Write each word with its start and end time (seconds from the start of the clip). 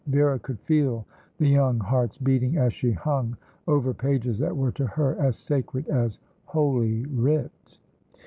Vera 0.07 0.39
could 0.39 0.57
feel 0.61 1.05
the 1.37 1.47
young 1.47 1.77
hearts 1.79 2.17
beating, 2.17 2.57
as 2.57 2.73
she 2.73 2.89
hung 2.91 3.37
over 3.67 3.93
pages 3.93 4.39
that 4.39 4.57
were 4.57 4.71
to 4.71 4.87
her 4.87 5.15
as 5.19 5.37
sacred 5.37 5.87
as 5.89 6.17
Holy 6.45 7.05
Writ. 7.05 7.77